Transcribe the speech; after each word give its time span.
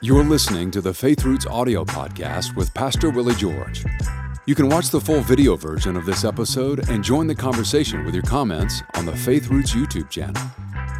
You're 0.00 0.24
listening 0.24 0.70
to 0.72 0.80
the 0.80 0.92
Faith 0.92 1.24
Roots 1.24 1.46
audio 1.46 1.84
podcast 1.84 2.56
with 2.56 2.74
Pastor 2.74 3.10
Willie 3.10 3.34
George. 3.34 3.84
You 4.46 4.54
can 4.54 4.68
watch 4.68 4.90
the 4.90 5.00
full 5.00 5.22
video 5.22 5.56
version 5.56 5.96
of 5.96 6.04
this 6.04 6.24
episode 6.24 6.90
and 6.90 7.02
join 7.02 7.26
the 7.26 7.34
conversation 7.34 8.04
with 8.04 8.14
your 8.14 8.24
comments 8.24 8.82
on 8.94 9.06
the 9.06 9.16
Faith 9.16 9.48
Roots 9.48 9.72
YouTube 9.72 10.10
channel. 10.10 10.42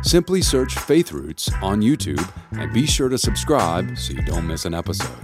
Simply 0.03 0.41
search 0.41 0.75
Faith 0.75 1.13
Roots 1.13 1.51
on 1.63 1.83
YouTube 1.83 2.27
and 2.53 2.73
be 2.73 2.87
sure 2.87 3.11
to 3.11 3.19
subscribe 3.19 3.99
so 3.99 4.15
you 4.15 4.23
don't 4.23 4.47
miss 4.47 4.65
an 4.65 4.73
episode. 4.73 5.17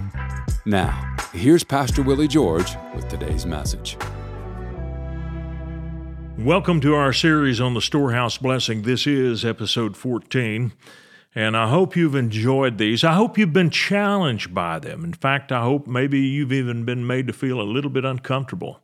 Now, 0.65 1.15
here's 1.33 1.63
Pastor 1.63 2.03
Willie 2.03 2.27
George 2.27 2.75
with 2.93 3.07
today's 3.07 3.47
message. 3.47 3.97
Welcome 6.37 6.81
to 6.81 6.95
our 6.95 7.13
series 7.13 7.59
on 7.59 7.73
the 7.73 7.81
storehouse 7.81 8.37
blessing. 8.37 8.83
This 8.83 9.07
is 9.07 9.43
episode 9.43 9.97
14. 9.97 10.71
And 11.33 11.55
I 11.55 11.69
hope 11.69 11.95
you've 11.95 12.15
enjoyed 12.15 12.77
these. 12.77 13.03
I 13.03 13.13
hope 13.13 13.37
you've 13.37 13.53
been 13.53 13.69
challenged 13.69 14.53
by 14.53 14.79
them. 14.79 15.05
In 15.05 15.13
fact, 15.13 15.51
I 15.51 15.61
hope 15.61 15.87
maybe 15.87 16.19
you've 16.19 16.51
even 16.51 16.83
been 16.83 17.07
made 17.07 17.27
to 17.27 17.33
feel 17.33 17.61
a 17.61 17.63
little 17.63 17.89
bit 17.89 18.03
uncomfortable. 18.03 18.81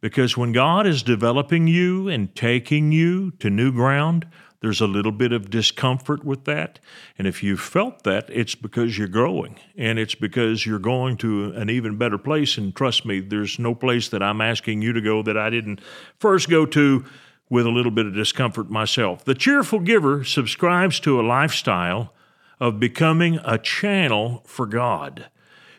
Because 0.00 0.36
when 0.36 0.52
God 0.52 0.86
is 0.86 1.02
developing 1.02 1.66
you 1.66 2.08
and 2.08 2.34
taking 2.34 2.92
you 2.92 3.32
to 3.32 3.50
new 3.50 3.72
ground, 3.72 4.26
there's 4.60 4.80
a 4.80 4.86
little 4.86 5.12
bit 5.12 5.32
of 5.32 5.50
discomfort 5.50 6.24
with 6.24 6.44
that. 6.44 6.78
And 7.18 7.26
if 7.26 7.42
you've 7.42 7.60
felt 7.60 8.02
that, 8.04 8.30
it's 8.30 8.54
because 8.54 8.96
you're 8.96 9.08
growing 9.08 9.58
and 9.76 9.98
it's 9.98 10.14
because 10.14 10.64
you're 10.64 10.78
going 10.78 11.18
to 11.18 11.52
an 11.52 11.68
even 11.68 11.98
better 11.98 12.16
place. 12.16 12.56
And 12.56 12.74
trust 12.74 13.04
me, 13.04 13.20
there's 13.20 13.58
no 13.58 13.74
place 13.74 14.08
that 14.08 14.22
I'm 14.22 14.40
asking 14.40 14.80
you 14.80 14.94
to 14.94 15.02
go 15.02 15.22
that 15.22 15.36
I 15.36 15.50
didn't 15.50 15.82
first 16.18 16.48
go 16.48 16.64
to 16.64 17.04
with 17.50 17.66
a 17.66 17.70
little 17.70 17.90
bit 17.90 18.06
of 18.06 18.14
discomfort 18.14 18.70
myself. 18.70 19.24
The 19.24 19.34
cheerful 19.34 19.80
giver 19.80 20.24
subscribes 20.24 20.98
to 21.00 21.20
a 21.20 21.22
lifestyle 21.22 22.12
of 22.60 22.80
becoming 22.80 23.38
a 23.44 23.58
channel 23.58 24.42
for 24.46 24.66
God. 24.66 25.30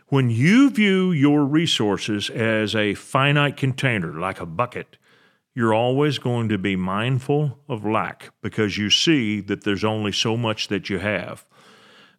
When 0.08 0.30
you 0.30 0.70
view 0.70 1.12
your 1.12 1.44
resources 1.44 2.30
as 2.30 2.76
a 2.76 2.94
finite 2.94 3.58
container, 3.58 4.20
like 4.20 4.40
a 4.40 4.46
bucket, 4.46 4.98
you're 5.56 5.74
always 5.74 6.20
going 6.20 6.50
to 6.50 6.58
be 6.58 6.76
mindful 6.76 7.60
of 7.68 7.86
lack 7.86 8.32
because 8.42 8.78
you 8.78 8.90
see 8.90 9.40
that 9.42 9.64
there's 9.64 9.84
only 9.84 10.12
so 10.12 10.36
much 10.36 10.68
that 10.68 10.90
you 10.90 11.00
have. 11.00 11.46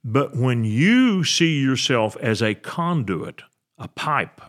But 0.03 0.37
when 0.37 0.65
you 0.65 1.23
see 1.23 1.61
yourself 1.61 2.17
as 2.17 2.43
a 2.43 2.55
conduit, 2.55 3.43
a 3.79 3.89
pipe, 3.89 4.41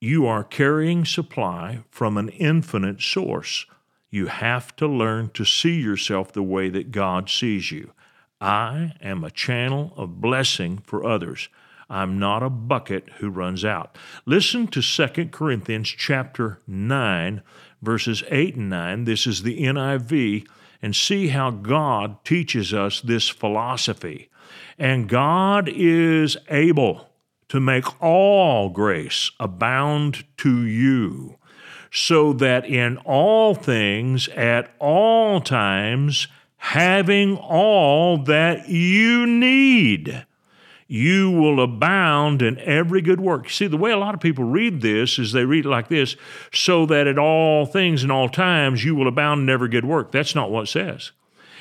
you 0.00 0.26
are 0.26 0.44
carrying 0.44 1.04
supply 1.04 1.82
from 1.90 2.18
an 2.18 2.28
infinite 2.28 3.00
source. 3.00 3.66
You 4.14 4.26
have 4.26 4.76
to 4.76 4.86
learn 4.86 5.30
to 5.30 5.44
see 5.44 5.80
yourself 5.80 6.30
the 6.30 6.40
way 6.40 6.68
that 6.68 6.92
God 6.92 7.28
sees 7.28 7.72
you. 7.72 7.90
I 8.40 8.92
am 9.00 9.24
a 9.24 9.30
channel 9.32 9.92
of 9.96 10.20
blessing 10.20 10.78
for 10.86 11.04
others. 11.04 11.48
I'm 11.90 12.16
not 12.16 12.40
a 12.40 12.48
bucket 12.48 13.08
who 13.18 13.28
runs 13.28 13.64
out. 13.64 13.98
Listen 14.24 14.68
to 14.68 14.80
2 14.80 15.30
Corinthians 15.30 15.88
chapter 15.88 16.60
9 16.68 17.42
verses 17.82 18.22
8 18.30 18.54
and 18.54 18.70
9. 18.70 19.04
This 19.04 19.26
is 19.26 19.42
the 19.42 19.60
NIV 19.64 20.46
and 20.80 20.94
see 20.94 21.26
how 21.26 21.50
God 21.50 22.24
teaches 22.24 22.72
us 22.72 23.00
this 23.00 23.28
philosophy. 23.28 24.30
And 24.78 25.08
God 25.08 25.68
is 25.68 26.36
able 26.50 27.08
to 27.48 27.58
make 27.58 28.00
all 28.00 28.68
grace 28.68 29.32
abound 29.40 30.22
to 30.36 30.64
you 30.64 31.36
so 31.96 32.32
that 32.32 32.66
in 32.66 32.96
all 33.04 33.54
things, 33.54 34.26
at 34.30 34.68
all 34.80 35.40
times, 35.40 36.26
having 36.56 37.36
all 37.36 38.18
that 38.18 38.68
you 38.68 39.24
need, 39.24 40.26
you 40.88 41.30
will 41.30 41.62
abound 41.62 42.42
in 42.42 42.58
every 42.58 43.00
good 43.00 43.20
work. 43.20 43.48
See, 43.48 43.68
the 43.68 43.76
way 43.76 43.92
a 43.92 43.96
lot 43.96 44.12
of 44.12 44.20
people 44.20 44.42
read 44.42 44.80
this 44.80 45.20
is 45.20 45.30
they 45.30 45.44
read 45.44 45.66
it 45.66 45.68
like 45.68 45.86
this 45.86 46.16
so 46.52 46.84
that 46.86 47.06
at 47.06 47.16
all 47.16 47.64
things 47.64 48.02
and 48.02 48.10
all 48.10 48.28
times 48.28 48.84
you 48.84 48.96
will 48.96 49.06
abound 49.06 49.42
in 49.42 49.48
every 49.48 49.68
good 49.68 49.84
work. 49.84 50.10
That's 50.10 50.34
not 50.34 50.50
what 50.50 50.64
it 50.64 50.70
says. 50.70 51.12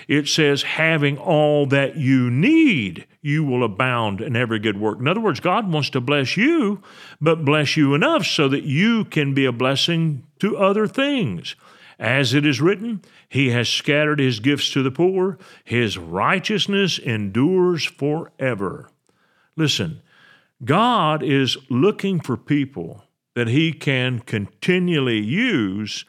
It 0.08 0.28
says, 0.28 0.64
having 0.64 1.18
all 1.18 1.66
that 1.68 1.96
you 1.96 2.30
need, 2.30 3.08
you 3.22 3.44
will 3.44 3.64
abound 3.64 4.22
in 4.22 4.36
every 4.36 4.60
good 4.60 4.80
work. 4.80 5.00
In 5.00 5.08
other 5.08 5.22
words, 5.22 5.40
God 5.40 5.72
wants 5.72 5.90
to 5.92 6.02
bless 6.02 6.36
you, 6.36 6.82
but 7.22 7.46
bless 7.46 7.78
you 7.78 7.94
enough 7.94 8.26
so 8.26 8.48
that 8.50 8.64
you 8.64 9.06
can 9.06 9.34
be 9.34 9.46
a 9.46 9.52
blessing 9.52 10.24
to 10.40 10.58
other 10.58 10.88
things. 10.88 11.56
As 12.00 12.34
it 12.34 12.46
is 12.46 12.60
written, 12.60 13.02
He 13.30 13.52
has 13.52 13.70
scattered 13.70 14.20
His 14.20 14.40
gifts 14.40 14.72
to 14.74 14.84
the 14.84 14.92
poor, 14.92 15.38
His 15.64 15.98
righteousness 15.98 17.00
endures 17.00 17.86
forever. 17.86 18.90
Listen, 19.56 20.02
God 20.66 21.24
is 21.24 21.58
looking 21.70 22.20
for 22.20 22.36
people 22.36 23.04
that 23.36 23.48
He 23.48 23.72
can 23.72 24.20
continually 24.20 25.20
use, 25.20 26.06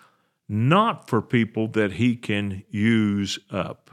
not 0.49 1.09
for 1.09 1.22
people 1.22 1.69
that 1.69 1.93
He 1.93 2.16
can 2.16 2.65
use 2.71 3.38
up. 3.50 3.84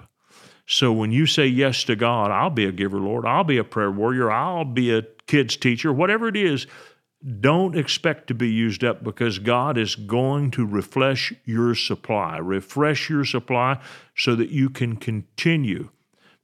So 0.72 0.94
when 0.94 1.12
you 1.12 1.26
say 1.26 1.48
yes 1.48 1.84
to 1.84 1.98
God, 1.98 2.32
I'll 2.32 2.50
be 2.50 2.64
a 2.64 2.72
giver, 2.72 2.98
Lord. 2.98 3.26
I'll 3.26 3.44
be 3.44 3.58
a 3.58 3.64
prayer 3.66 3.92
warrior. 3.92 4.32
I'll 4.32 4.64
be 4.64 4.96
a 4.96 5.02
kids 5.28 5.58
teacher, 5.58 5.92
whatever 5.92 6.30
it 6.30 6.38
is. 6.38 6.66
Don't 7.42 7.78
expect 7.78 8.28
to 8.28 8.34
be 8.34 8.50
used 8.50 8.81
up 8.81 9.04
because 9.04 9.38
God 9.38 9.78
is 9.78 9.96
going 9.96 10.50
to 10.52 10.66
refresh 10.66 11.34
your 11.44 11.76
supply, 11.76 12.38
refresh 12.38 13.10
your 13.10 13.26
supply 13.26 13.81
so 14.16 14.34
that 14.36 14.52
you 14.52 14.70
can 14.70 14.96
continue. 14.96 15.90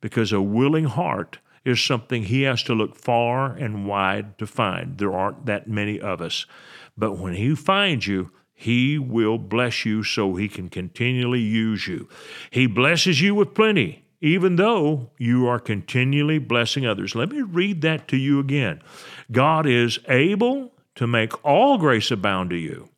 Because 0.02 0.34
a 0.34 0.42
willing 0.42 0.86
heart 0.86 1.40
is 1.64 1.82
something 1.82 2.24
He 2.24 2.42
has 2.42 2.62
to 2.64 2.74
look 2.74 2.98
far 2.98 3.54
and 3.54 3.88
wide 3.88 4.38
to 4.40 4.46
find. 4.46 4.98
There 4.98 5.14
aren't 5.14 5.46
that 5.46 5.70
many 5.70 6.02
of 6.02 6.20
us. 6.20 6.46
But 6.98 7.18
when 7.18 7.36
He 7.36 7.56
finds 7.56 8.08
you, 8.08 8.32
he 8.60 8.98
will 8.98 9.38
bless 9.38 9.86
you 9.86 10.02
so 10.02 10.34
he 10.34 10.50
can 10.50 10.68
continually 10.68 11.40
use 11.40 11.86
you. 11.86 12.10
He 12.50 12.66
blesses 12.66 13.22
you 13.22 13.36
with 13.36 13.54
plenty 13.54 14.07
even 14.22 14.56
though 14.56 15.12
you 15.18 15.48
are 15.48 15.60
continually 15.60 16.40
blessing 16.40 16.86
others. 16.86 17.16
Let 17.16 17.30
me 17.30 17.42
read 17.42 17.82
that 17.82 18.08
to 18.10 18.18
you 18.18 18.40
again. 18.40 18.82
God 19.32 19.68
is 19.68 20.00
able 20.08 20.74
to 20.96 21.08
make 21.08 21.46
all 21.46 21.78
grace 21.78 22.10
abound 22.10 22.50
to 22.50 22.56
you. 22.56 22.90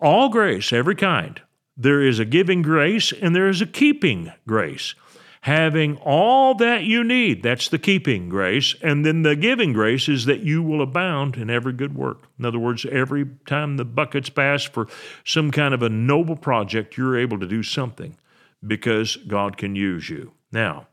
All 0.00 0.28
grace, 0.28 0.72
every 0.72 0.94
kind. 0.94 1.40
There 1.76 2.00
is 2.00 2.18
a 2.18 2.24
giving 2.24 2.62
grace 2.62 3.12
and 3.12 3.34
there 3.34 3.48
is 3.48 3.60
a 3.60 3.66
keeping 3.66 4.32
grace. 4.46 4.94
Having 5.42 5.98
all 5.98 6.54
that 6.54 6.84
you 6.84 7.04
need, 7.04 7.42
that's 7.42 7.68
the 7.68 7.78
keeping 7.78 8.28
grace. 8.28 8.74
And 8.82 9.06
then 9.06 9.22
the 9.22 9.36
giving 9.36 9.72
grace 9.72 10.08
is 10.08 10.24
that 10.24 10.40
you 10.40 10.62
will 10.62 10.82
abound 10.82 11.36
in 11.36 11.50
every 11.50 11.72
good 11.72 11.94
work. 11.94 12.24
In 12.38 12.44
other 12.44 12.58
words, 12.58 12.84
every 12.90 13.26
time 13.46 13.76
the 13.76 13.84
buckets 13.84 14.28
pass 14.28 14.64
for 14.64 14.88
some 15.24 15.52
kind 15.52 15.72
of 15.72 15.82
a 15.82 15.88
noble 15.88 16.34
project, 16.34 16.96
you're 16.96 17.16
able 17.16 17.38
to 17.38 17.46
do 17.46 17.62
something 17.62 18.16
because 18.64 19.16
God 19.16 19.56
can 19.56 19.74
use 19.74 20.08
you. 20.08 20.32
Now, 20.52 20.88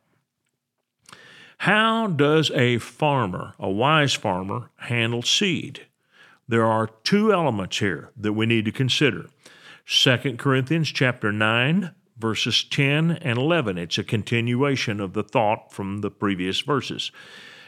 how 1.60 2.08
does 2.08 2.52
a 2.52 2.78
farmer, 2.78 3.54
a 3.60 3.70
wise 3.70 4.14
farmer, 4.14 4.72
handle 4.78 5.22
seed? 5.22 5.88
There 6.48 6.66
are 6.66 6.88
two 7.04 7.32
elements 7.32 7.80
here 7.80 8.12
that 8.18 8.34
we 8.34 8.46
need 8.46 8.66
to 8.66 8.72
consider. 8.72 9.28
2 9.86 10.38
Corinthians 10.38 10.90
chapter 10.90 11.32
9 11.32 11.94
verses 12.18 12.64
10 12.64 13.12
and 13.12 13.38
11. 13.38 13.78
It's 13.78 13.98
a 13.98 14.04
continuation 14.04 15.00
of 15.00 15.14
the 15.14 15.24
thought 15.24 15.72
from 15.72 16.02
the 16.02 16.12
previous 16.12 16.62
verses. 16.62 17.12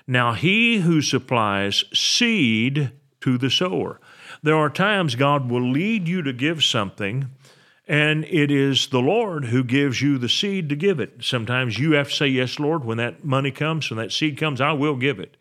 Now, 0.08 0.34
he 0.34 0.78
who 0.78 1.02
supplies 1.02 1.84
seed 1.94 2.92
to 3.22 3.38
the 3.38 3.50
sower. 3.50 4.00
There 4.44 4.56
are 4.56 4.70
times 4.70 5.16
God 5.16 5.50
will 5.50 5.72
lead 5.72 6.08
you 6.08 6.22
to 6.22 6.32
give 6.32 6.64
something 6.64 7.32
and 7.88 8.26
it 8.26 8.50
is 8.50 8.88
the 8.88 9.00
Lord 9.00 9.46
who 9.46 9.64
gives 9.64 10.02
you 10.02 10.18
the 10.18 10.30
seed 10.30 10.70
to 10.70 10.76
give 10.76 11.00
it. 11.00 11.24
Sometimes 11.24 11.78
you 11.78 11.92
have 11.94 12.10
to 12.10 12.16
say, 12.16 12.28
Yes, 12.28 12.60
Lord, 12.60 12.84
when 12.84 12.98
that 12.98 13.24
money 13.24 13.52
comes, 13.52 13.90
when 13.90 13.98
that 13.98 14.12
seed 14.12 14.38
comes, 14.38 14.60
I 14.62 14.74
will 14.74 14.96
give 14.96 15.20
it. 15.20 15.38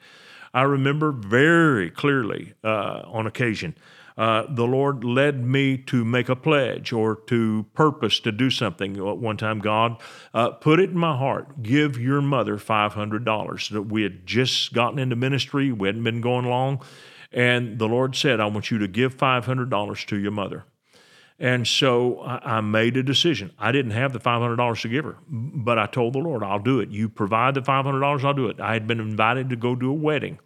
I 0.53 0.63
remember 0.63 1.11
very 1.11 1.91
clearly 1.91 2.55
uh, 2.63 3.03
on 3.07 3.27
occasion, 3.27 3.77
uh, 4.17 4.45
the 4.49 4.67
Lord 4.67 5.03
led 5.03 5.45
me 5.45 5.77
to 5.77 6.05
make 6.05 6.29
a 6.29 6.37
pledge 6.37 6.93
or 6.93 7.17
to 7.27 7.67
purpose 7.75 8.21
to 8.21 8.31
do 8.31 8.49
something. 8.51 8.95
One 8.95 9.37
time, 9.37 9.59
God 9.59 10.01
uh, 10.33 10.51
put 10.51 10.79
it 10.79 10.91
in 10.91 10.99
my 10.99 11.17
heart 11.17 11.63
give 11.63 11.99
your 11.99 12.21
mother 12.21 12.57
$500. 12.57 13.71
That 13.71 13.83
we 13.83 14.03
had 14.05 14.27
just 14.27 14.73
gotten 14.73 15.01
into 15.01 15.17
ministry, 15.17 15.73
we 15.73 15.89
hadn't 15.89 16.05
been 16.05 16.21
going 16.21 16.47
long. 16.47 16.81
And 17.33 17.81
the 17.81 17.89
Lord 17.89 18.15
said, 18.15 18.39
I 18.39 18.47
want 18.47 18.71
you 18.71 18.79
to 18.79 18.87
give 18.87 19.17
$500 19.17 20.07
to 20.07 20.17
your 20.17 20.31
mother. 20.31 20.65
And 21.39 21.67
so 21.67 22.21
I, 22.23 22.61
made 22.61 22.97
a 22.97 23.03
decision. 23.03 23.53
I 23.59 23.73
didn't 23.73 23.91
have 23.91 24.13
the 24.13 24.21
$500 24.21 24.81
to 24.83 24.89
give 24.89 25.05
her, 25.05 25.17
but 25.29 25.79
I 25.81 25.87
told 25.87 26.13
the 26.13 26.21
Lord, 26.21 26.45
I'll 26.45 26.61
do 26.61 26.79
it. 26.79 26.91
You 26.91 27.09
provide 27.09 27.55
the 27.55 27.61
$500, 27.61 28.25
I'll 28.25 28.35
do 28.35 28.47
it. 28.47 28.61
I 28.61 28.75
had 28.75 28.87
been 28.87 29.01
invited 29.01 29.51
to 29.51 29.57
go 29.57 29.75
to 29.75 29.91
a 29.91 29.93
wedding. 29.93 30.39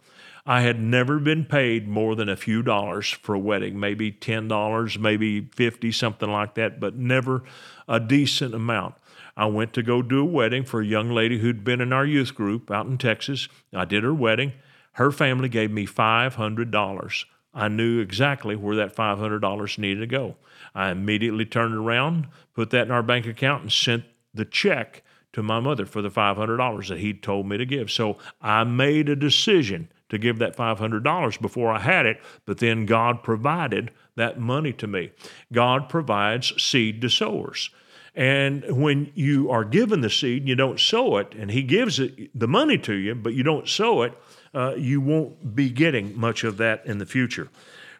I 0.47 0.61
had 0.61 0.81
never 0.81 1.19
been 1.19 1.45
paid 1.45 1.87
more 1.87 2.15
than 2.15 2.27
a 2.27 2.35
few 2.35 2.63
dollars 2.63 3.11
for 3.11 3.35
a 3.35 3.39
wedding, 3.39 3.79
maybe 3.79 4.11
$10, 4.11 4.99
maybe 4.99 5.41
50, 5.41 5.91
something 5.91 6.29
like 6.29 6.55
that, 6.55 6.79
but 6.79 6.95
never 6.95 7.43
a 7.87 7.99
decent 7.99 8.55
amount. 8.55 8.95
I 9.37 9.45
went 9.45 9.73
to 9.73 9.83
go 9.83 10.01
do 10.01 10.21
a 10.21 10.25
wedding 10.25 10.63
for 10.63 10.81
a 10.81 10.85
young 10.85 11.11
lady 11.11 11.37
who'd 11.37 11.63
been 11.63 11.81
in 11.81 11.93
our 11.93 12.05
youth 12.05 12.33
group 12.33 12.71
out 12.71 12.87
in 12.87 12.97
Texas. 12.97 13.47
I 13.71 13.85
did 13.85 14.03
her 14.03 14.13
wedding. 14.13 14.53
Her 14.93 15.11
family 15.11 15.49
gave 15.49 15.69
me 15.69 15.85
$500. 15.85 17.25
I 17.53 17.67
knew 17.67 17.99
exactly 17.99 18.55
where 18.55 18.75
that 18.75 18.95
$500 18.95 19.77
needed 19.77 20.01
to 20.01 20.07
go. 20.07 20.35
I 20.75 20.91
immediately 20.91 21.45
turned 21.45 21.75
around, 21.75 22.27
put 22.53 22.69
that 22.71 22.85
in 22.85 22.91
our 22.91 23.03
bank 23.03 23.25
account, 23.25 23.63
and 23.63 23.71
sent 23.71 24.03
the 24.33 24.45
check 24.45 25.03
to 25.33 25.43
my 25.43 25.59
mother 25.59 25.85
for 25.85 26.01
the 26.01 26.09
$500 26.09 26.87
that 26.87 26.99
he'd 26.99 27.23
told 27.23 27.47
me 27.47 27.57
to 27.57 27.65
give. 27.65 27.91
So 27.91 28.17
I 28.41 28.63
made 28.63 29.09
a 29.09 29.15
decision 29.15 29.89
to 30.09 30.17
give 30.17 30.39
that 30.39 30.57
$500 30.57 31.41
before 31.41 31.71
I 31.71 31.79
had 31.79 32.05
it, 32.05 32.19
but 32.45 32.57
then 32.57 32.85
God 32.85 33.23
provided 33.23 33.91
that 34.15 34.39
money 34.39 34.73
to 34.73 34.87
me. 34.87 35.11
God 35.53 35.87
provides 35.87 36.61
seed 36.61 37.01
to 37.01 37.09
sowers. 37.09 37.69
And 38.15 38.65
when 38.69 39.11
you 39.13 39.51
are 39.51 39.63
given 39.63 40.01
the 40.01 40.09
seed 40.09 40.41
and 40.41 40.49
you 40.49 40.55
don't 40.55 40.79
sow 40.79 41.17
it, 41.17 41.35
and 41.35 41.51
He 41.51 41.61
gives 41.61 41.99
it, 41.99 42.37
the 42.37 42.47
money 42.47 42.77
to 42.79 42.93
you, 42.93 43.13
but 43.13 43.33
you 43.33 43.43
don't 43.43 43.67
sow 43.67 44.01
it, 44.01 44.13
uh, 44.53 44.73
you 44.75 45.01
won't 45.01 45.55
be 45.55 45.69
getting 45.69 46.17
much 46.19 46.43
of 46.43 46.57
that 46.57 46.85
in 46.85 46.97
the 46.97 47.05
future. 47.05 47.49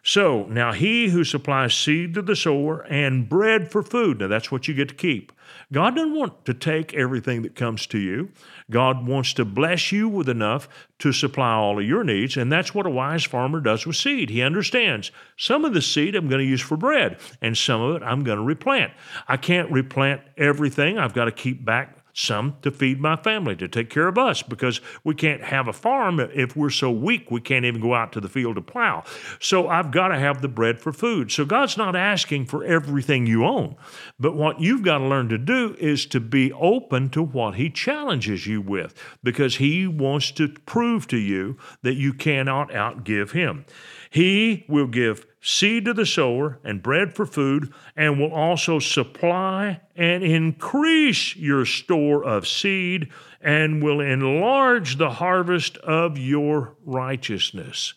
So 0.02 0.44
now 0.44 0.72
he 0.72 1.08
who 1.08 1.24
supplies 1.24 1.74
seed 1.74 2.14
to 2.14 2.22
the 2.22 2.34
sower 2.34 2.80
and 2.82 3.28
bread 3.28 3.70
for 3.70 3.82
food, 3.82 4.20
now 4.20 4.28
that's 4.28 4.50
what 4.50 4.66
you 4.66 4.72
get 4.72 4.88
to 4.88 4.94
keep. 4.94 5.32
God 5.72 5.94
doesn't 5.96 6.14
want 6.14 6.44
to 6.46 6.54
take 6.54 6.94
everything 6.94 7.42
that 7.42 7.54
comes 7.54 7.86
to 7.88 7.98
you. 7.98 8.30
God 8.70 9.06
wants 9.06 9.34
to 9.34 9.44
bless 9.44 9.92
you 9.92 10.08
with 10.08 10.28
enough 10.28 10.68
to 11.00 11.12
supply 11.12 11.52
all 11.52 11.78
of 11.78 11.86
your 11.86 12.02
needs, 12.02 12.36
and 12.36 12.50
that's 12.50 12.74
what 12.74 12.86
a 12.86 12.90
wise 12.90 13.24
farmer 13.24 13.60
does 13.60 13.86
with 13.86 13.96
seed. 13.96 14.30
He 14.30 14.42
understands 14.42 15.10
some 15.36 15.64
of 15.64 15.74
the 15.74 15.82
seed 15.82 16.14
I'm 16.14 16.28
going 16.28 16.44
to 16.44 16.48
use 16.50 16.60
for 16.60 16.76
bread, 16.76 17.18
and 17.42 17.56
some 17.56 17.80
of 17.80 17.96
it 17.96 18.02
I'm 18.04 18.24
going 18.24 18.38
to 18.38 18.44
replant. 18.44 18.92
I 19.28 19.36
can't 19.36 19.70
replant 19.70 20.22
everything. 20.36 20.98
I've 20.98 21.14
got 21.14 21.26
to 21.26 21.32
keep 21.32 21.64
back 21.64 21.99
some 22.12 22.56
to 22.62 22.70
feed 22.70 23.00
my 23.00 23.16
family, 23.16 23.56
to 23.56 23.68
take 23.68 23.90
care 23.90 24.08
of 24.08 24.18
us, 24.18 24.42
because 24.42 24.80
we 25.04 25.14
can't 25.14 25.42
have 25.42 25.68
a 25.68 25.72
farm 25.72 26.20
if 26.20 26.56
we're 26.56 26.70
so 26.70 26.90
weak 26.90 27.30
we 27.30 27.40
can't 27.40 27.64
even 27.64 27.80
go 27.80 27.94
out 27.94 28.12
to 28.12 28.20
the 28.20 28.28
field 28.28 28.56
to 28.56 28.62
plow. 28.62 29.04
So 29.38 29.68
I've 29.68 29.90
got 29.90 30.08
to 30.08 30.18
have 30.18 30.42
the 30.42 30.48
bread 30.48 30.80
for 30.80 30.92
food. 30.92 31.30
So 31.30 31.44
God's 31.44 31.76
not 31.76 31.94
asking 31.96 32.46
for 32.46 32.64
everything 32.64 33.26
you 33.26 33.44
own, 33.44 33.76
but 34.18 34.36
what 34.36 34.60
you've 34.60 34.82
got 34.82 34.98
to 34.98 35.04
learn 35.04 35.28
to 35.28 35.38
do 35.38 35.76
is 35.78 36.06
to 36.06 36.20
be 36.20 36.52
open 36.52 37.10
to 37.10 37.22
what 37.22 37.54
He 37.54 37.70
challenges 37.70 38.46
you 38.46 38.60
with, 38.60 38.94
because 39.22 39.56
He 39.56 39.86
wants 39.86 40.30
to 40.32 40.48
prove 40.48 41.06
to 41.08 41.18
you 41.18 41.56
that 41.82 41.94
you 41.94 42.12
cannot 42.12 42.70
outgive 42.70 43.32
Him. 43.32 43.64
He 44.10 44.64
will 44.68 44.88
give 44.88 45.24
seed 45.40 45.84
to 45.84 45.94
the 45.94 46.04
sower 46.04 46.58
and 46.64 46.82
bread 46.82 47.14
for 47.14 47.24
food, 47.24 47.72
and 47.96 48.18
will 48.18 48.32
also 48.32 48.78
supply 48.78 49.80
and 49.96 50.22
increase 50.22 51.36
your 51.36 51.64
store 51.64 52.24
of 52.24 52.46
seed, 52.46 53.08
and 53.40 53.82
will 53.82 54.00
enlarge 54.00 54.96
the 54.96 55.10
harvest 55.10 55.78
of 55.78 56.18
your 56.18 56.74
righteousness. 56.84 57.94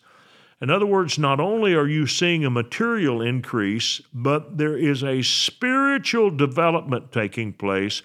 In 0.60 0.70
other 0.70 0.86
words, 0.86 1.18
not 1.18 1.40
only 1.40 1.74
are 1.74 1.88
you 1.88 2.06
seeing 2.06 2.44
a 2.44 2.50
material 2.50 3.20
increase, 3.20 4.00
but 4.14 4.56
there 4.56 4.78
is 4.78 5.02
a 5.02 5.20
spiritual 5.20 6.30
development 6.30 7.12
taking 7.12 7.52
place 7.52 8.02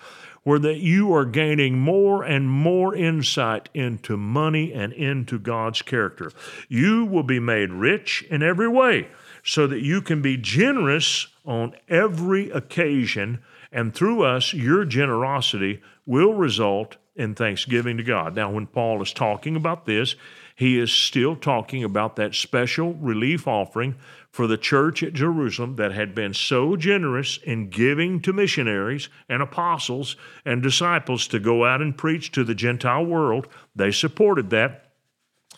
where 0.50 0.58
that 0.58 0.80
you 0.80 1.14
are 1.14 1.26
gaining 1.26 1.78
more 1.78 2.24
and 2.24 2.50
more 2.50 2.96
insight 2.96 3.70
into 3.76 4.18
money 4.18 4.74
and 4.74 4.92
into 4.94 5.38
God's 5.38 5.84
character. 5.84 6.32
You 6.68 7.06
will 7.06 7.22
be 7.22 7.40
made 7.40 7.72
rich 7.72 8.26
in 8.32 8.42
every 8.42 8.68
way 8.68 9.10
so 9.44 9.68
that 9.68 9.82
you 9.82 10.02
can 10.02 10.24
be 10.24 10.38
generous 10.38 11.28
on 11.46 11.76
every 11.88 12.50
occasion, 12.50 13.44
and 13.72 13.94
through 13.94 14.24
us, 14.24 14.52
your 14.52 14.86
generosity 14.86 15.84
will 16.08 16.34
result 16.34 16.98
in 17.20 17.36
thanksgiving 17.36 17.98
to 17.98 18.04
God. 18.04 18.34
Now, 18.34 18.50
when 18.50 18.66
Paul 18.66 19.02
is 19.02 19.12
talking 19.12 19.58
about 19.58 19.86
this, 19.86 20.16
he 20.56 20.80
is 20.80 20.92
still 20.92 21.36
talking 21.36 21.84
about 21.84 22.16
that 22.16 22.34
special 22.34 22.94
relief 22.94 23.46
offering 23.48 23.96
for 24.32 24.48
the 24.48 24.58
church 24.58 25.04
at 25.04 25.14
Jerusalem 25.14 25.76
that 25.76 25.92
had 25.92 26.16
been 26.16 26.34
so 26.34 26.78
generous 26.78 27.38
in 27.44 27.70
giving 27.70 28.22
to 28.22 28.32
missionaries 28.32 29.10
and 29.28 29.42
apostles 29.42 30.16
and 30.46 30.64
disciples 30.64 31.28
to 31.28 31.40
go 31.40 31.66
out 31.66 31.82
and 31.82 31.98
preach 31.98 32.32
to 32.32 32.44
the 32.46 32.56
Gentile 32.56 33.06
world. 33.06 33.48
They 33.76 33.92
supported 33.92 34.50
that. 34.52 34.94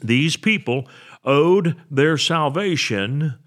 These 0.02 0.38
people 0.38 0.88
owed 1.24 1.75
their 1.92 2.18
salvation 2.18 3.38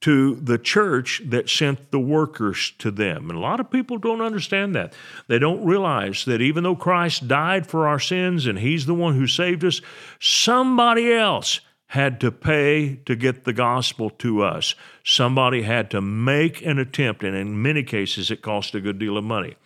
to 0.00 0.36
the 0.36 0.58
church 0.58 1.20
that 1.26 1.50
sent 1.50 1.90
the 1.90 1.98
workers 1.98 2.72
to 2.78 2.90
them. 2.90 3.30
And 3.30 3.38
a 3.38 3.42
lot 3.42 3.58
of 3.58 3.70
people 3.70 3.98
don't 3.98 4.20
understand 4.20 4.74
that. 4.74 4.92
They 5.26 5.38
don't 5.38 5.64
realize 5.64 6.24
that 6.26 6.40
even 6.40 6.62
though 6.62 6.76
Christ 6.76 7.26
died 7.26 7.66
for 7.66 7.88
our 7.88 7.98
sins 7.98 8.46
and 8.46 8.58
He's 8.58 8.86
the 8.86 8.94
one 8.94 9.14
who 9.14 9.26
saved 9.26 9.64
us, 9.64 9.80
somebody 10.20 11.12
else 11.12 11.60
had 11.88 12.20
to 12.20 12.30
pay 12.30 12.96
to 13.06 13.16
get 13.16 13.44
the 13.44 13.52
gospel 13.52 14.10
to 14.10 14.42
us. 14.42 14.74
Somebody 15.04 15.62
had 15.62 15.90
to 15.92 16.00
make 16.00 16.64
an 16.64 16.78
attempt, 16.78 17.24
and 17.24 17.34
in 17.34 17.62
many 17.62 17.82
cases, 17.82 18.30
it 18.30 18.42
cost 18.42 18.74
a 18.74 18.80
good 18.80 18.98
deal 18.98 19.16
of 19.16 19.24
money. 19.24 19.56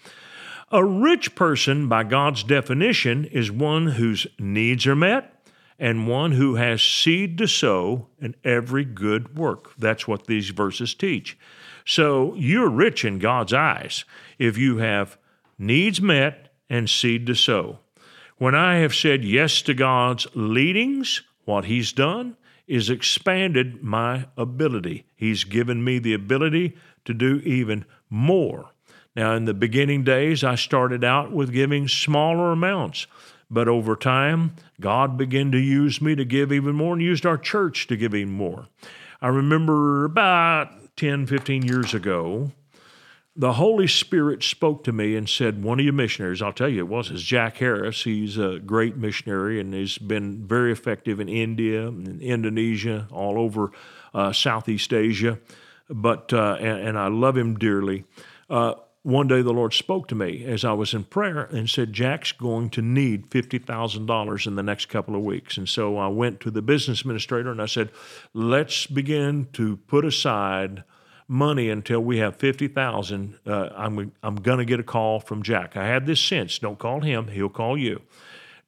A 0.70 0.84
rich 0.84 1.34
person, 1.34 1.88
by 1.88 2.04
God's 2.04 2.44
definition, 2.44 3.24
is 3.26 3.50
one 3.50 3.88
whose 3.88 4.26
needs 4.38 4.86
are 4.86 4.96
met 4.96 5.41
and 5.82 6.06
one 6.06 6.30
who 6.30 6.54
has 6.54 6.80
seed 6.80 7.36
to 7.36 7.48
sow 7.48 8.06
in 8.20 8.36
every 8.44 8.84
good 8.84 9.36
work. 9.36 9.74
That's 9.76 10.06
what 10.06 10.28
these 10.28 10.50
verses 10.50 10.94
teach. 10.94 11.36
So 11.84 12.36
you're 12.36 12.70
rich 12.70 13.04
in 13.04 13.18
God's 13.18 13.52
eyes 13.52 14.04
if 14.38 14.56
you 14.56 14.78
have 14.78 15.18
needs 15.58 16.00
met 16.00 16.54
and 16.70 16.88
seed 16.88 17.26
to 17.26 17.34
sow. 17.34 17.80
When 18.38 18.54
I 18.54 18.76
have 18.76 18.94
said 18.94 19.24
yes 19.24 19.60
to 19.62 19.74
God's 19.74 20.28
leadings, 20.34 21.22
what 21.46 21.64
He's 21.64 21.92
done 21.92 22.36
is 22.68 22.88
expanded 22.88 23.82
my 23.82 24.26
ability. 24.36 25.04
He's 25.16 25.42
given 25.42 25.82
me 25.82 25.98
the 25.98 26.14
ability 26.14 26.76
to 27.06 27.12
do 27.12 27.40
even 27.44 27.86
more. 28.08 28.70
Now, 29.16 29.34
in 29.34 29.46
the 29.46 29.52
beginning 29.52 30.04
days, 30.04 30.44
I 30.44 30.54
started 30.54 31.02
out 31.02 31.32
with 31.32 31.52
giving 31.52 31.88
smaller 31.88 32.52
amounts. 32.52 33.08
But 33.52 33.68
over 33.68 33.94
time, 33.96 34.56
God 34.80 35.18
began 35.18 35.52
to 35.52 35.58
use 35.58 36.00
me 36.00 36.14
to 36.14 36.24
give 36.24 36.50
even 36.50 36.74
more 36.74 36.94
and 36.94 37.02
used 37.02 37.26
our 37.26 37.36
church 37.36 37.86
to 37.88 37.98
give 37.98 38.14
even 38.14 38.32
more. 38.32 38.66
I 39.20 39.28
remember 39.28 40.06
about 40.06 40.96
10, 40.96 41.26
15 41.26 41.62
years 41.62 41.92
ago, 41.92 42.52
the 43.36 43.52
Holy 43.54 43.86
Spirit 43.86 44.42
spoke 44.42 44.84
to 44.84 44.92
me 44.92 45.16
and 45.16 45.28
said, 45.28 45.62
One 45.62 45.78
of 45.78 45.84
your 45.84 45.92
missionaries, 45.92 46.40
I'll 46.40 46.52
tell 46.54 46.68
you 46.68 46.80
it 46.80 46.88
was, 46.88 47.10
is 47.10 47.22
Jack 47.22 47.58
Harris. 47.58 48.04
He's 48.04 48.38
a 48.38 48.58
great 48.58 48.96
missionary 48.96 49.60
and 49.60 49.74
he's 49.74 49.98
been 49.98 50.46
very 50.46 50.72
effective 50.72 51.20
in 51.20 51.28
India 51.28 51.88
and 51.88 52.22
Indonesia, 52.22 53.06
all 53.10 53.38
over 53.38 53.70
uh, 54.14 54.32
Southeast 54.32 54.94
Asia. 54.94 55.38
But, 55.90 56.32
uh, 56.32 56.56
and, 56.58 56.88
and, 56.88 56.98
I 56.98 57.08
love 57.08 57.36
him 57.36 57.58
dearly. 57.58 58.04
Uh, 58.48 58.74
one 59.02 59.26
day 59.26 59.42
the 59.42 59.52
Lord 59.52 59.72
spoke 59.72 60.06
to 60.08 60.14
me 60.14 60.44
as 60.44 60.64
I 60.64 60.72
was 60.72 60.94
in 60.94 61.04
prayer 61.04 61.42
and 61.42 61.68
said, 61.68 61.92
Jack's 61.92 62.30
going 62.30 62.70
to 62.70 62.82
need 62.82 63.28
$50,000 63.30 64.46
in 64.46 64.54
the 64.54 64.62
next 64.62 64.86
couple 64.86 65.16
of 65.16 65.22
weeks. 65.22 65.56
And 65.56 65.68
so 65.68 65.96
I 65.98 66.06
went 66.06 66.40
to 66.40 66.50
the 66.50 66.62
business 66.62 67.00
administrator 67.00 67.50
and 67.50 67.60
I 67.60 67.66
said, 67.66 67.90
let's 68.32 68.86
begin 68.86 69.48
to 69.54 69.76
put 69.76 70.04
aside 70.04 70.84
money 71.26 71.68
until 71.68 72.00
we 72.00 72.18
have 72.18 72.36
50,000. 72.36 73.38
Uh, 73.44 73.70
I'm, 73.74 74.12
I'm 74.22 74.36
going 74.36 74.58
to 74.58 74.64
get 74.64 74.78
a 74.78 74.84
call 74.84 75.18
from 75.18 75.42
Jack. 75.42 75.76
I 75.76 75.86
had 75.86 76.06
this 76.06 76.20
sense, 76.20 76.58
don't 76.58 76.78
call 76.78 77.00
him, 77.00 77.28
he'll 77.28 77.48
call 77.48 77.76
you. 77.76 78.02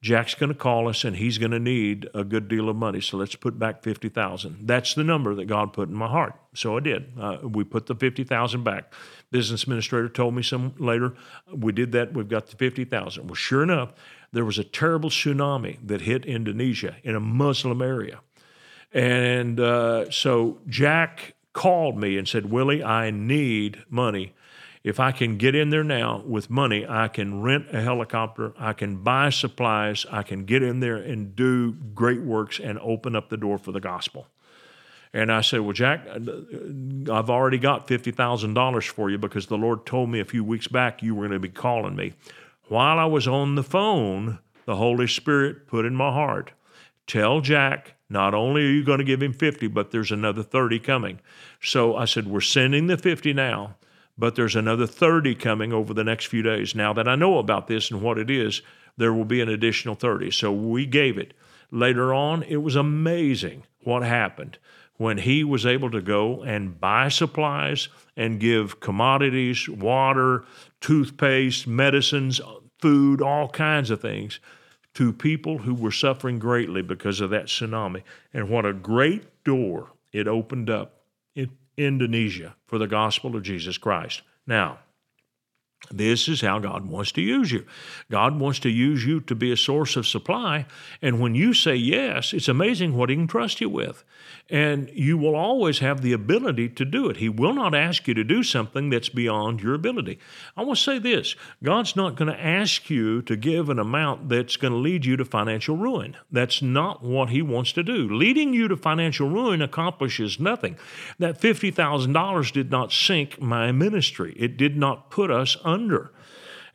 Jack's 0.05 0.35
going 0.35 0.51
to 0.51 0.55
call 0.55 0.87
us 0.87 1.03
and 1.03 1.15
he's 1.15 1.39
going 1.39 1.49
to 1.49 1.57
need 1.57 2.07
a 2.13 2.23
good 2.23 2.47
deal 2.47 2.69
of 2.69 2.75
money. 2.75 3.01
So 3.01 3.17
let's 3.17 3.35
put 3.35 3.57
back 3.57 3.81
50,000. 3.81 4.59
That's 4.61 4.93
the 4.93 5.03
number 5.03 5.33
that 5.33 5.45
God 5.45 5.73
put 5.73 5.89
in 5.89 5.95
my 5.95 6.07
heart. 6.07 6.35
So 6.53 6.77
I 6.77 6.79
did. 6.79 7.11
Uh, 7.19 7.37
we 7.41 7.63
put 7.63 7.87
the 7.87 7.95
50,000 7.95 8.63
back. 8.63 8.93
Business 9.31 9.63
administrator 9.63 10.07
told 10.07 10.35
me 10.35 10.43
some 10.43 10.75
later, 10.77 11.15
we 11.51 11.71
did 11.71 11.91
that. 11.93 12.13
We've 12.13 12.29
got 12.29 12.45
the 12.45 12.55
50,000. 12.55 13.25
Well, 13.25 13.33
sure 13.33 13.63
enough, 13.63 13.93
there 14.31 14.45
was 14.45 14.59
a 14.59 14.63
terrible 14.63 15.09
tsunami 15.09 15.79
that 15.83 16.01
hit 16.01 16.23
Indonesia 16.23 16.97
in 17.03 17.15
a 17.15 17.19
Muslim 17.19 17.81
area. 17.81 18.19
And 18.93 19.59
uh, 19.59 20.11
so 20.11 20.59
Jack 20.67 21.33
called 21.53 21.97
me 21.97 22.15
and 22.15 22.27
said, 22.27 22.51
Willie, 22.51 22.83
I 22.83 23.09
need 23.09 23.83
money 23.89 24.35
if 24.85 24.99
I 24.99 25.11
can 25.11 25.37
get 25.37 25.55
in 25.55 25.71
there 25.71 25.83
now 25.83 26.21
with 26.27 26.51
money, 26.51 26.85
I 26.87 27.07
can 27.07 27.41
rent 27.41 27.65
a 27.73 27.81
helicopter, 27.81 28.53
I 28.55 28.73
can 28.73 28.97
buy 28.97 29.31
supplies, 29.31 30.05
I 30.11 30.21
can 30.21 30.45
get 30.45 30.61
in 30.61 30.79
there 30.79 30.97
and 30.97 31.35
do 31.35 31.71
great 31.71 32.21
works 32.21 32.59
and 32.59 32.77
open 32.77 33.15
up 33.15 33.29
the 33.29 33.35
door 33.35 33.57
for 33.57 33.71
the 33.71 33.79
gospel. 33.79 34.27
And 35.11 35.31
I 35.31 35.41
said, 35.41 35.61
Well, 35.61 35.73
Jack, 35.73 36.05
uh, 36.07 37.11
I've 37.11 37.31
already 37.31 37.57
got 37.57 37.87
$50,000 37.87 38.87
for 38.87 39.09
you 39.09 39.17
because 39.17 39.47
the 39.47 39.57
Lord 39.57 39.87
told 39.87 40.11
me 40.11 40.19
a 40.19 40.25
few 40.25 40.43
weeks 40.43 40.67
back 40.67 41.01
you 41.01 41.15
were 41.15 41.27
going 41.27 41.31
to 41.31 41.39
be 41.39 41.49
calling 41.49 41.95
me. 41.95 42.13
While 42.67 42.99
I 42.99 43.05
was 43.05 43.27
on 43.27 43.55
the 43.55 43.63
phone, 43.63 44.37
the 44.65 44.75
Holy 44.75 45.07
Spirit 45.07 45.65
put 45.65 45.85
in 45.85 45.95
my 45.95 46.11
heart, 46.11 46.51
Tell 47.07 47.41
Jack, 47.41 47.95
not 48.07 48.35
only 48.35 48.61
are 48.61 48.71
you 48.71 48.83
going 48.83 48.99
to 48.99 49.03
give 49.03 49.23
him 49.23 49.33
50, 49.33 49.65
but 49.65 49.89
there's 49.89 50.11
another 50.11 50.43
30 50.43 50.77
coming. 50.77 51.21
So 51.59 51.95
I 51.95 52.05
said, 52.05 52.27
We're 52.27 52.41
sending 52.41 52.85
the 52.85 52.99
50 52.99 53.33
now 53.33 53.77
but 54.17 54.35
there's 54.35 54.55
another 54.55 54.87
30 54.87 55.35
coming 55.35 55.73
over 55.73 55.93
the 55.93 56.03
next 56.03 56.25
few 56.25 56.41
days. 56.41 56.75
Now 56.75 56.93
that 56.93 57.07
I 57.07 57.15
know 57.15 57.37
about 57.37 57.67
this 57.67 57.91
and 57.91 58.01
what 58.01 58.17
it 58.17 58.29
is, 58.29 58.61
there 58.97 59.13
will 59.13 59.25
be 59.25 59.41
an 59.41 59.49
additional 59.49 59.95
30. 59.95 60.31
So 60.31 60.51
we 60.51 60.85
gave 60.85 61.17
it. 61.17 61.33
Later 61.71 62.13
on, 62.13 62.43
it 62.43 62.57
was 62.57 62.75
amazing 62.75 63.63
what 63.83 64.03
happened 64.03 64.57
when 64.97 65.17
he 65.17 65.43
was 65.43 65.65
able 65.65 65.91
to 65.91 66.01
go 66.01 66.41
and 66.43 66.79
buy 66.79 67.09
supplies 67.09 67.89
and 68.15 68.39
give 68.39 68.79
commodities, 68.79 69.67
water, 69.67 70.45
toothpaste, 70.79 71.67
medicines, 71.67 72.39
food, 72.79 73.21
all 73.21 73.49
kinds 73.49 73.89
of 73.89 74.01
things 74.01 74.39
to 74.93 75.11
people 75.11 75.59
who 75.59 75.73
were 75.73 75.91
suffering 75.91 76.39
greatly 76.39 76.81
because 76.81 77.19
of 77.19 77.29
that 77.29 77.47
tsunami. 77.47 78.03
And 78.33 78.49
what 78.49 78.65
a 78.65 78.73
great 78.73 79.43
door 79.43 79.91
it 80.13 80.27
opened 80.27 80.69
up 80.69 81.01
in 81.35 81.51
Indonesia 81.77 82.55
for 82.65 82.77
the 82.77 82.87
gospel 82.87 83.35
of 83.35 83.43
Jesus 83.43 83.77
Christ. 83.77 84.21
Now, 84.47 84.79
this 85.91 86.27
is 86.27 86.41
how 86.41 86.59
God 86.59 86.85
wants 86.85 87.11
to 87.13 87.21
use 87.21 87.51
you. 87.51 87.65
God 88.09 88.39
wants 88.39 88.59
to 88.59 88.69
use 88.69 89.05
you 89.05 89.19
to 89.21 89.35
be 89.35 89.51
a 89.51 89.57
source 89.57 89.95
of 89.95 90.07
supply. 90.07 90.65
And 91.01 91.19
when 91.19 91.35
you 91.35 91.53
say 91.53 91.75
yes, 91.75 92.33
it's 92.33 92.47
amazing 92.47 92.95
what 92.95 93.09
He 93.09 93.15
can 93.15 93.27
trust 93.27 93.61
you 93.61 93.69
with. 93.69 94.03
And 94.49 94.89
you 94.93 95.17
will 95.17 95.35
always 95.35 95.79
have 95.79 96.01
the 96.01 96.13
ability 96.13 96.69
to 96.69 96.85
do 96.85 97.09
it. 97.09 97.17
He 97.17 97.29
will 97.29 97.53
not 97.53 97.73
ask 97.73 98.07
you 98.07 98.13
to 98.13 98.23
do 98.23 98.43
something 98.43 98.89
that's 98.89 99.09
beyond 99.09 99.61
your 99.61 99.73
ability. 99.73 100.19
I 100.55 100.63
want 100.63 100.77
to 100.77 100.83
say 100.83 100.99
this 100.99 101.35
God's 101.63 101.95
not 101.95 102.15
going 102.15 102.31
to 102.31 102.39
ask 102.39 102.89
you 102.89 103.21
to 103.23 103.35
give 103.35 103.69
an 103.69 103.79
amount 103.79 104.29
that's 104.29 104.57
going 104.57 104.73
to 104.73 104.79
lead 104.79 105.05
you 105.05 105.17
to 105.17 105.25
financial 105.25 105.77
ruin. 105.77 106.15
That's 106.31 106.61
not 106.61 107.03
what 107.03 107.29
He 107.29 107.41
wants 107.41 107.71
to 107.73 107.83
do. 107.83 108.07
Leading 108.07 108.53
you 108.53 108.67
to 108.67 108.77
financial 108.77 109.29
ruin 109.29 109.61
accomplishes 109.61 110.39
nothing. 110.39 110.77
That 111.17 111.41
$50,000 111.41 112.51
did 112.51 112.69
not 112.69 112.91
sink 112.91 113.41
my 113.41 113.71
ministry, 113.71 114.35
it 114.37 114.57
did 114.57 114.77
not 114.77 115.09
put 115.09 115.31
us 115.31 115.57
under 115.63 115.74
under 115.75 116.09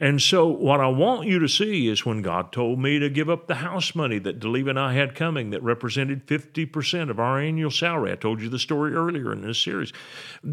and 0.02 0.22
so, 0.22 0.46
what 0.46 0.80
I 0.80 0.88
want 0.88 1.28
you 1.28 1.38
to 1.40 1.48
see 1.48 1.86
is 1.88 2.06
when 2.06 2.22
God 2.22 2.52
told 2.52 2.78
me 2.78 2.98
to 2.98 3.10
give 3.10 3.28
up 3.28 3.46
the 3.46 3.56
house 3.56 3.94
money 3.94 4.18
that 4.20 4.40
Deleva 4.40 4.70
and 4.70 4.80
I 4.80 4.94
had 4.94 5.14
coming 5.14 5.50
that 5.50 5.62
represented 5.62 6.26
50% 6.26 7.10
of 7.10 7.20
our 7.20 7.38
annual 7.38 7.70
salary. 7.70 8.10
I 8.10 8.14
told 8.14 8.40
you 8.40 8.48
the 8.48 8.58
story 8.58 8.94
earlier 8.94 9.30
in 9.30 9.42
this 9.42 9.58
series. 9.58 9.92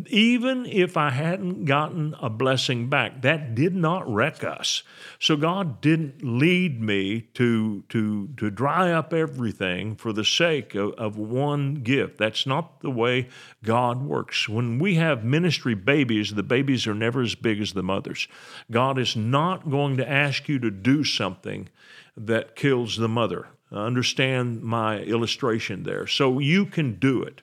Even 0.07 0.65
if 0.65 0.97
I 0.97 1.11
hadn't 1.11 1.63
gotten 1.63 2.13
a 2.21 2.29
blessing 2.29 2.89
back, 2.89 3.21
that 3.21 3.55
did 3.55 3.73
not 3.73 4.11
wreck 4.13 4.43
us. 4.43 4.83
So, 5.17 5.37
God 5.37 5.79
didn't 5.79 6.21
lead 6.21 6.81
me 6.81 7.21
to, 7.35 7.85
to, 7.87 8.27
to 8.35 8.49
dry 8.51 8.91
up 8.91 9.13
everything 9.13 9.95
for 9.95 10.11
the 10.11 10.25
sake 10.25 10.75
of, 10.75 10.91
of 10.95 11.17
one 11.17 11.75
gift. 11.75 12.17
That's 12.17 12.45
not 12.45 12.81
the 12.81 12.91
way 12.91 13.29
God 13.63 14.01
works. 14.01 14.49
When 14.49 14.77
we 14.77 14.95
have 14.95 15.23
ministry 15.23 15.73
babies, 15.73 16.33
the 16.33 16.43
babies 16.43 16.85
are 16.85 16.93
never 16.93 17.21
as 17.21 17.33
big 17.33 17.61
as 17.61 17.71
the 17.71 17.83
mothers. 17.83 18.27
God 18.69 18.99
is 18.99 19.15
not 19.15 19.36
not 19.37 19.69
going 19.69 19.97
to 19.97 20.09
ask 20.09 20.49
you 20.49 20.57
to 20.57 20.71
do 20.71 21.03
something 21.03 21.69
that 22.15 22.55
kills 22.55 22.97
the 22.97 23.07
mother. 23.07 23.47
Understand 23.71 24.63
my 24.63 24.99
illustration 25.01 25.83
there. 25.83 26.07
So 26.07 26.39
you 26.39 26.65
can 26.65 26.97
do 26.99 27.21
it. 27.21 27.41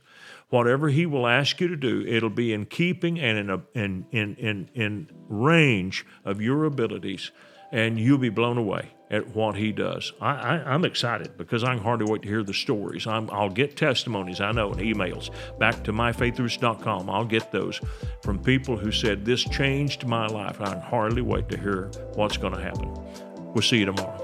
Whatever 0.49 0.89
he 0.89 1.07
will 1.07 1.27
ask 1.27 1.61
you 1.61 1.69
to 1.69 1.77
do, 1.77 2.05
it'll 2.07 2.31
be 2.31 2.53
in 2.53 2.67
keeping 2.67 3.19
and 3.21 3.39
in, 3.39 3.51
a, 3.51 3.63
in, 3.75 4.07
in, 4.11 4.35
in, 4.37 4.69
in 4.75 5.09
range 5.29 6.05
of 6.25 6.41
your 6.41 6.65
abilities, 6.65 7.31
and 7.75 7.99
you'll 7.99 8.19
be 8.19 8.29
blown 8.29 8.57
away 8.57 8.89
at 9.11 9.35
what 9.35 9.57
he 9.57 9.73
does. 9.73 10.13
I, 10.21 10.75
am 10.75 10.85
excited 10.85 11.37
because 11.37 11.65
I 11.65 11.75
can 11.75 11.83
hardly 11.83 12.11
wait 12.11 12.23
to 12.23 12.29
hear 12.29 12.45
the 12.45 12.55
stories. 12.55 13.07
i 13.07 13.19
will 13.19 13.51
get 13.51 13.77
testimonies, 13.77 14.41
I 14.41 14.53
know, 14.53 14.73
and 14.73 14.81
emails 14.81 15.31
back 15.59 15.83
to 15.85 15.93
myfaithroots.com. 15.93 17.11
I'll 17.11 17.25
get 17.25 17.51
those 17.51 17.81
from 18.23 18.39
people 18.39 18.77
who 18.77 18.93
said, 18.93 19.25
This 19.25 19.43
changed 19.43 20.07
my 20.07 20.27
life. 20.29 20.61
I 20.61 20.67
can 20.67 20.81
hardly 20.81 21.23
wait 21.23 21.49
to 21.49 21.59
hear 21.59 21.91
what's 22.15 22.37
going 22.37 22.55
to 22.55 22.61
happen. 22.61 22.95
We'll 23.53 23.63
see 23.63 23.79
you 23.79 23.87
tomorrow. 23.87 24.24